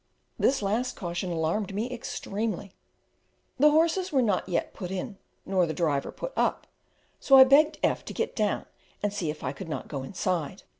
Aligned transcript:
This 0.39 0.63
last 0.63 0.95
caution 0.95 1.31
alarmed 1.31 1.75
me 1.75 1.91
extremely. 1.93 2.73
The 3.59 3.69
horses 3.69 4.11
were 4.11 4.23
not 4.23 4.49
yet 4.49 4.73
put 4.73 4.89
in, 4.89 5.19
nor 5.45 5.67
the 5.67 5.75
driver 5.75 6.11
put 6.11 6.33
up, 6.35 6.65
so 7.19 7.37
I 7.37 7.43
begged 7.43 7.77
F 7.83 8.03
to 8.05 8.13
get 8.15 8.35
down 8.35 8.65
and 9.03 9.13
see 9.13 9.29
if 9.29 9.43
I 9.43 9.51
could 9.53 9.69
not 9.69 9.87
go 9.87 10.01
inside. 10.01 10.63